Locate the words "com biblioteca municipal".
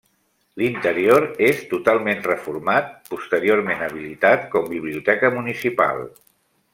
4.57-6.03